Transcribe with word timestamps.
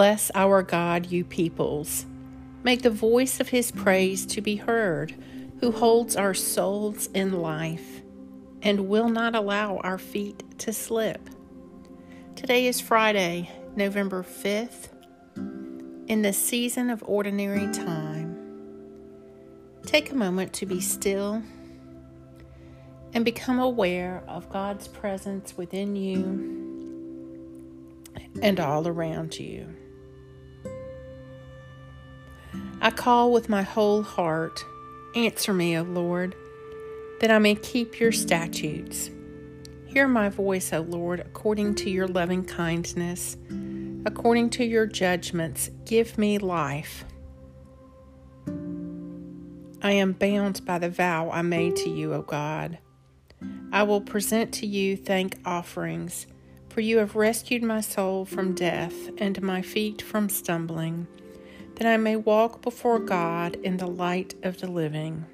Bless 0.00 0.30
our 0.34 0.62
God, 0.62 1.12
you 1.12 1.24
peoples. 1.24 2.06
Make 2.62 2.80
the 2.80 2.88
voice 2.88 3.38
of 3.38 3.50
his 3.50 3.70
praise 3.70 4.24
to 4.28 4.40
be 4.40 4.56
heard, 4.56 5.14
who 5.60 5.72
holds 5.72 6.16
our 6.16 6.32
souls 6.32 7.08
in 7.08 7.42
life 7.42 8.00
and 8.62 8.88
will 8.88 9.10
not 9.10 9.34
allow 9.34 9.76
our 9.76 9.98
feet 9.98 10.42
to 10.60 10.72
slip. 10.72 11.28
Today 12.34 12.66
is 12.66 12.80
Friday, 12.80 13.50
November 13.76 14.22
5th, 14.22 14.88
in 16.06 16.22
the 16.22 16.32
season 16.32 16.88
of 16.88 17.04
ordinary 17.06 17.70
time. 17.70 18.38
Take 19.84 20.10
a 20.10 20.16
moment 20.16 20.54
to 20.54 20.64
be 20.64 20.80
still 20.80 21.42
and 23.12 23.22
become 23.22 23.58
aware 23.58 24.22
of 24.26 24.48
God's 24.48 24.88
presence 24.88 25.58
within 25.58 25.94
you 25.94 26.70
and 28.40 28.58
all 28.58 28.88
around 28.88 29.38
you. 29.38 29.76
I 32.82 32.90
call 32.90 33.30
with 33.30 33.48
my 33.48 33.62
whole 33.62 34.02
heart, 34.02 34.64
Answer 35.14 35.52
me, 35.52 35.76
O 35.76 35.82
Lord, 35.82 36.34
that 37.20 37.30
I 37.30 37.38
may 37.38 37.56
keep 37.56 37.98
your 37.98 38.12
statutes. 38.12 39.10
Hear 39.86 40.06
my 40.06 40.28
voice, 40.28 40.72
O 40.72 40.80
Lord, 40.80 41.20
according 41.20 41.74
to 41.76 41.90
your 41.90 42.06
loving 42.06 42.44
kindness. 42.44 43.36
According 44.06 44.50
to 44.50 44.64
your 44.64 44.86
judgments, 44.86 45.68
give 45.84 46.16
me 46.16 46.38
life. 46.38 47.04
I 49.82 49.92
am 49.92 50.12
bound 50.12 50.64
by 50.64 50.78
the 50.78 50.88
vow 50.88 51.30
I 51.30 51.42
made 51.42 51.76
to 51.76 51.90
you, 51.90 52.14
O 52.14 52.22
God. 52.22 52.78
I 53.72 53.82
will 53.82 54.00
present 54.00 54.52
to 54.54 54.66
you 54.66 54.96
thank 54.96 55.38
offerings, 55.44 56.26
for 56.68 56.80
you 56.80 56.98
have 56.98 57.16
rescued 57.16 57.62
my 57.62 57.80
soul 57.80 58.24
from 58.24 58.54
death 58.54 58.94
and 59.18 59.42
my 59.42 59.60
feet 59.60 60.00
from 60.00 60.28
stumbling, 60.28 61.06
that 61.80 61.88
I 61.88 61.96
may 61.96 62.14
walk 62.14 62.60
before 62.60 62.98
God 62.98 63.54
in 63.54 63.78
the 63.78 63.86
light 63.86 64.34
of 64.42 64.60
the 64.60 64.70
living. 64.70 65.24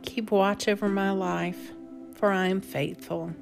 Keep 0.00 0.30
watch 0.30 0.66
over 0.66 0.88
my 0.88 1.10
life, 1.10 1.72
for 2.14 2.32
I 2.32 2.46
am 2.46 2.62
faithful. 2.62 3.34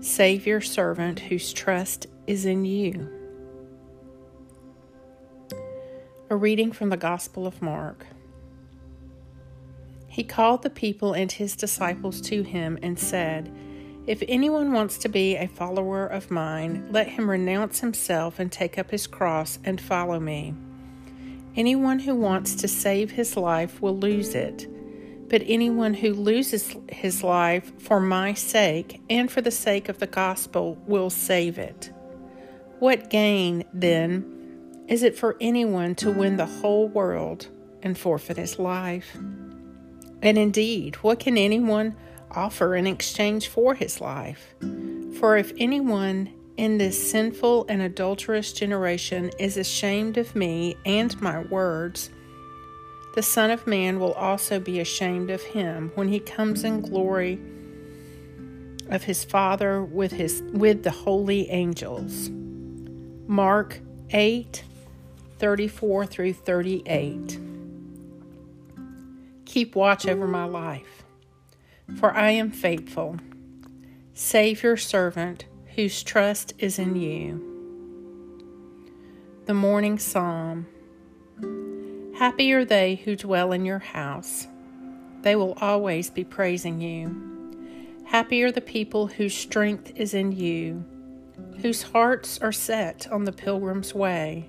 Save 0.00 0.46
your 0.46 0.62
servant 0.62 1.20
whose 1.20 1.52
trust 1.52 2.06
is 2.26 2.46
in 2.46 2.64
you. 2.64 3.10
A 6.30 6.36
reading 6.36 6.72
from 6.72 6.88
the 6.88 6.96
Gospel 6.96 7.46
of 7.46 7.60
Mark. 7.60 8.06
He 10.08 10.24
called 10.24 10.62
the 10.62 10.70
people 10.70 11.12
and 11.12 11.30
his 11.30 11.54
disciples 11.54 12.22
to 12.22 12.42
him 12.42 12.78
and 12.80 12.98
said, 12.98 13.54
If 14.06 14.22
anyone 14.28 14.72
wants 14.72 14.98
to 14.98 15.08
be 15.08 15.34
a 15.36 15.48
follower 15.48 16.06
of 16.06 16.30
mine, 16.30 16.88
let 16.90 17.08
him 17.08 17.30
renounce 17.30 17.80
himself 17.80 18.38
and 18.38 18.52
take 18.52 18.78
up 18.78 18.90
his 18.90 19.06
cross 19.06 19.58
and 19.64 19.80
follow 19.80 20.20
me. 20.20 20.54
Anyone 21.56 22.00
who 22.00 22.14
wants 22.14 22.54
to 22.56 22.68
save 22.68 23.12
his 23.12 23.34
life 23.34 23.80
will 23.80 23.96
lose 23.96 24.34
it, 24.34 24.68
but 25.30 25.42
anyone 25.46 25.94
who 25.94 26.12
loses 26.12 26.76
his 26.90 27.22
life 27.22 27.72
for 27.80 27.98
my 27.98 28.34
sake 28.34 29.00
and 29.08 29.32
for 29.32 29.40
the 29.40 29.50
sake 29.50 29.88
of 29.88 30.00
the 30.00 30.06
gospel 30.06 30.76
will 30.86 31.08
save 31.08 31.58
it. 31.58 31.90
What 32.80 33.08
gain, 33.08 33.64
then, 33.72 34.84
is 34.86 35.02
it 35.02 35.16
for 35.16 35.36
anyone 35.40 35.94
to 35.96 36.10
win 36.10 36.36
the 36.36 36.44
whole 36.44 36.88
world 36.88 37.48
and 37.82 37.96
forfeit 37.96 38.36
his 38.36 38.58
life? 38.58 39.16
And 40.20 40.36
indeed, 40.36 40.96
what 40.96 41.20
can 41.20 41.38
anyone 41.38 41.96
offer 42.36 42.74
in 42.74 42.86
exchange 42.86 43.48
for 43.48 43.74
his 43.74 44.00
life? 44.00 44.54
For 45.18 45.36
if 45.36 45.52
anyone 45.58 46.32
in 46.56 46.78
this 46.78 47.10
sinful 47.10 47.66
and 47.68 47.82
adulterous 47.82 48.52
generation 48.52 49.30
is 49.38 49.56
ashamed 49.56 50.18
of 50.18 50.36
me 50.36 50.76
and 50.84 51.20
my 51.20 51.40
words, 51.40 52.10
the 53.14 53.22
Son 53.22 53.50
of 53.50 53.66
Man 53.66 54.00
will 54.00 54.12
also 54.14 54.58
be 54.58 54.80
ashamed 54.80 55.30
of 55.30 55.42
him 55.42 55.92
when 55.94 56.08
he 56.08 56.18
comes 56.18 56.64
in 56.64 56.80
glory 56.80 57.38
of 58.88 59.04
his 59.04 59.24
Father 59.24 59.82
with 59.82 60.12
his 60.12 60.42
with 60.52 60.82
the 60.82 60.90
holy 60.90 61.48
angels. 61.50 62.30
Mark 63.26 63.80
8 64.10 64.64
34 65.38 66.06
through 66.06 66.32
38. 66.32 67.38
Keep 69.44 69.76
watch 69.76 70.06
over 70.06 70.26
my 70.26 70.44
life, 70.44 71.03
for 71.96 72.14
I 72.14 72.30
am 72.30 72.50
faithful. 72.50 73.16
Save 74.14 74.62
your 74.62 74.76
servant 74.76 75.46
whose 75.74 76.02
trust 76.02 76.52
is 76.58 76.78
in 76.78 76.96
you. 76.96 77.50
The 79.46 79.54
Morning 79.54 79.98
Psalm 79.98 80.66
Happy 82.18 82.52
are 82.52 82.64
they 82.64 82.94
who 82.94 83.16
dwell 83.16 83.50
in 83.50 83.64
your 83.64 83.80
house. 83.80 84.46
They 85.22 85.34
will 85.34 85.54
always 85.60 86.10
be 86.10 86.22
praising 86.22 86.80
you. 86.80 87.34
Happy 88.04 88.42
are 88.44 88.52
the 88.52 88.60
people 88.60 89.08
whose 89.08 89.34
strength 89.34 89.92
is 89.96 90.14
in 90.14 90.30
you, 90.30 90.84
whose 91.60 91.82
hearts 91.82 92.38
are 92.38 92.52
set 92.52 93.10
on 93.10 93.24
the 93.24 93.32
pilgrim's 93.32 93.94
way. 93.94 94.48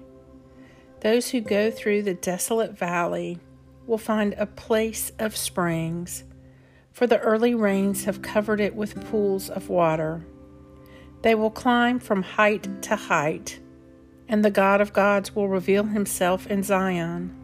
Those 1.02 1.30
who 1.30 1.42
go 1.42 1.72
through 1.72 2.04
the 2.04 2.14
desolate 2.14 2.78
valley 2.78 3.40
will 3.88 3.98
find 3.98 4.36
a 4.38 4.46
place 4.46 5.12
of 5.18 5.36
springs, 5.36 6.24
for 6.96 7.06
the 7.06 7.20
early 7.20 7.54
rains 7.54 8.06
have 8.06 8.22
covered 8.22 8.62
it 8.62 8.74
with 8.74 9.10
pools 9.12 9.50
of 9.50 9.68
water. 9.68 10.26
They 11.24 11.36
will 11.36 11.52
climb 11.52 12.00
from 12.00 12.24
height 12.24 12.82
to 12.84 12.96
height, 12.96 13.60
and 14.30 14.46
the 14.46 14.50
God 14.50 14.80
of 14.80 14.94
gods 14.94 15.36
will 15.36 15.50
reveal 15.50 15.84
himself 15.84 16.48
in 16.48 16.64
Zion. 16.64 17.36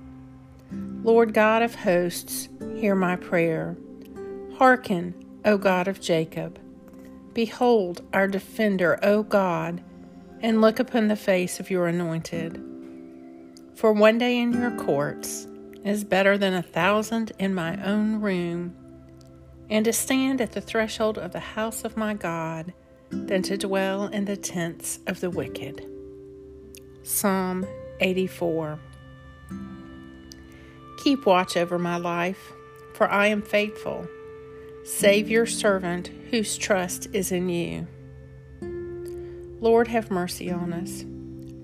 Lord 1.03 1.33
God 1.33 1.63
of 1.63 1.75
hosts, 1.75 2.47
hear 2.75 2.95
my 2.95 3.17
prayer. 3.17 3.75
Hearken, 4.57 5.13
O 5.43 5.57
God 5.57 5.89
of 5.89 5.99
Jacob. 5.99 6.57
Behold 7.33 8.03
our 8.13 8.29
defender, 8.29 8.97
O 9.03 9.21
God, 9.21 9.83
and 10.39 10.61
look 10.61 10.79
upon 10.79 11.09
the 11.09 11.17
face 11.17 11.59
of 11.59 11.69
your 11.69 11.87
anointed. 11.87 12.63
For 13.75 13.91
one 13.91 14.17
day 14.17 14.37
in 14.37 14.53
your 14.53 14.71
courts, 14.77 15.45
is 15.83 16.03
better 16.03 16.37
than 16.37 16.53
a 16.53 16.61
thousand 16.61 17.31
in 17.39 17.53
my 17.53 17.83
own 17.83 18.21
room, 18.21 18.75
and 19.69 19.85
to 19.85 19.93
stand 19.93 20.41
at 20.41 20.51
the 20.51 20.61
threshold 20.61 21.17
of 21.17 21.31
the 21.31 21.39
house 21.39 21.83
of 21.83 21.97
my 21.97 22.13
God 22.13 22.73
than 23.09 23.41
to 23.43 23.57
dwell 23.57 24.07
in 24.07 24.25
the 24.25 24.37
tents 24.37 24.99
of 25.07 25.19
the 25.19 25.29
wicked. 25.29 25.85
Psalm 27.03 27.65
84 27.99 28.79
Keep 31.03 31.25
watch 31.25 31.57
over 31.57 31.79
my 31.79 31.97
life, 31.97 32.53
for 32.93 33.09
I 33.09 33.27
am 33.27 33.41
faithful. 33.41 34.07
Save 34.83 35.29
your 35.29 35.45
servant 35.45 36.11
whose 36.29 36.57
trust 36.57 37.07
is 37.13 37.31
in 37.31 37.49
you. 37.49 37.87
Lord, 39.59 39.87
have 39.87 40.11
mercy 40.11 40.51
on 40.51 40.73
us. 40.73 41.05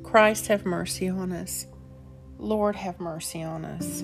Christ, 0.04 0.48
have 0.48 0.66
mercy 0.66 1.10
on 1.10 1.32
us. 1.32 1.68
Lord, 2.38 2.76
have 2.76 3.00
mercy 3.00 3.44
on 3.44 3.66
us. 3.66 4.04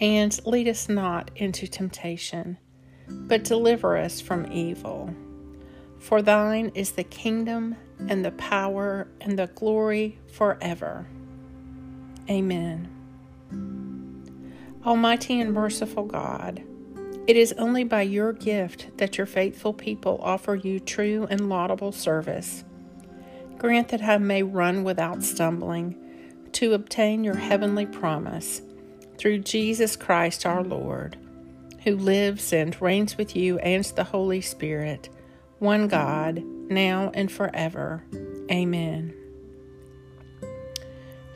And 0.00 0.38
lead 0.46 0.68
us 0.68 0.88
not 0.88 1.30
into 1.34 1.66
temptation, 1.66 2.58
but 3.08 3.42
deliver 3.44 3.96
us 3.96 4.20
from 4.20 4.50
evil. 4.52 5.12
For 5.98 6.22
thine 6.22 6.70
is 6.74 6.92
the 6.92 7.04
kingdom 7.04 7.76
and 8.08 8.24
the 8.24 8.30
power 8.32 9.08
and 9.20 9.38
the 9.38 9.48
glory 9.48 10.18
forever. 10.32 11.06
Amen. 12.30 12.88
Almighty 14.86 15.40
and 15.40 15.52
merciful 15.52 16.04
God, 16.04 16.62
it 17.26 17.36
is 17.36 17.52
only 17.54 17.82
by 17.82 18.02
your 18.02 18.32
gift 18.32 18.96
that 18.98 19.18
your 19.18 19.26
faithful 19.26 19.72
people 19.72 20.20
offer 20.22 20.54
you 20.54 20.78
true 20.78 21.26
and 21.28 21.48
laudable 21.48 21.92
service. 21.92 22.64
Grant 23.58 23.88
that 23.88 24.02
I 24.02 24.18
may 24.18 24.44
run 24.44 24.84
without 24.84 25.24
stumbling 25.24 25.96
to 26.52 26.74
obtain 26.74 27.24
your 27.24 27.36
heavenly 27.36 27.84
promise 27.84 28.62
through 29.18 29.40
Jesus 29.40 29.96
Christ 29.96 30.46
our 30.46 30.62
Lord, 30.62 31.16
who 31.84 31.96
lives 31.96 32.52
and 32.52 32.80
reigns 32.80 33.18
with 33.18 33.36
you 33.36 33.58
and 33.58 33.84
the 33.84 34.04
Holy 34.04 34.40
Spirit, 34.40 35.08
one 35.58 35.88
God, 35.88 36.42
now 36.70 37.10
and 37.14 37.30
forever. 37.30 38.04
Amen. 38.50 39.14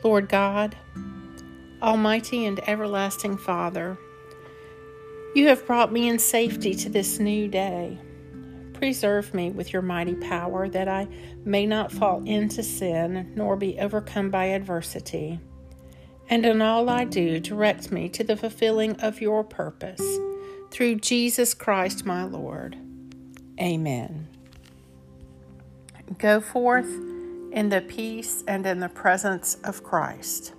Lord 0.03 0.29
God, 0.29 0.75
Almighty 1.81 2.45
and 2.45 2.59
everlasting 2.67 3.37
Father, 3.37 3.97
you 5.35 5.47
have 5.47 5.65
brought 5.65 5.91
me 5.91 6.07
in 6.07 6.19
safety 6.19 6.75
to 6.75 6.89
this 6.89 7.19
new 7.19 7.47
day. 7.47 7.97
Preserve 8.73 9.33
me 9.33 9.49
with 9.51 9.73
your 9.73 9.81
mighty 9.81 10.15
power 10.15 10.69
that 10.69 10.87
I 10.87 11.07
may 11.45 11.65
not 11.65 11.91
fall 11.91 12.23
into 12.25 12.63
sin 12.63 13.31
nor 13.35 13.55
be 13.55 13.79
overcome 13.79 14.29
by 14.29 14.45
adversity. 14.45 15.39
And 16.29 16.45
in 16.45 16.61
all 16.61 16.89
I 16.89 17.03
do, 17.03 17.39
direct 17.39 17.91
me 17.91 18.09
to 18.09 18.23
the 18.23 18.37
fulfilling 18.37 18.95
of 19.01 19.21
your 19.21 19.43
purpose. 19.43 20.01
Through 20.71 20.95
Jesus 20.95 21.53
Christ 21.53 22.05
my 22.05 22.23
Lord. 22.23 22.77
Amen. 23.59 24.27
Go 26.17 26.41
forth 26.41 26.89
in 27.51 27.69
the 27.69 27.81
peace 27.81 28.43
and 28.47 28.65
in 28.65 28.79
the 28.79 28.89
presence 28.89 29.57
of 29.63 29.83
Christ. 29.83 30.53